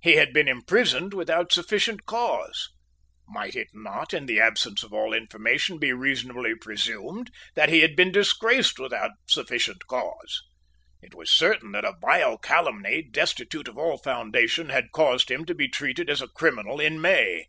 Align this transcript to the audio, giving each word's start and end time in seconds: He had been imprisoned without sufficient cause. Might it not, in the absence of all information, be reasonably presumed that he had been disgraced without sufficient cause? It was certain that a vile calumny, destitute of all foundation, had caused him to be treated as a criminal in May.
He 0.00 0.16
had 0.16 0.32
been 0.32 0.48
imprisoned 0.48 1.14
without 1.14 1.52
sufficient 1.52 2.04
cause. 2.04 2.70
Might 3.28 3.54
it 3.54 3.68
not, 3.72 4.12
in 4.12 4.26
the 4.26 4.40
absence 4.40 4.82
of 4.82 4.92
all 4.92 5.12
information, 5.14 5.78
be 5.78 5.92
reasonably 5.92 6.56
presumed 6.56 7.30
that 7.54 7.68
he 7.68 7.78
had 7.82 7.94
been 7.94 8.10
disgraced 8.10 8.80
without 8.80 9.12
sufficient 9.28 9.86
cause? 9.86 10.42
It 11.00 11.14
was 11.14 11.30
certain 11.30 11.70
that 11.70 11.84
a 11.84 11.94
vile 12.00 12.36
calumny, 12.36 13.00
destitute 13.08 13.68
of 13.68 13.78
all 13.78 13.98
foundation, 13.98 14.70
had 14.70 14.90
caused 14.90 15.30
him 15.30 15.44
to 15.44 15.54
be 15.54 15.68
treated 15.68 16.10
as 16.10 16.20
a 16.20 16.26
criminal 16.26 16.80
in 16.80 17.00
May. 17.00 17.46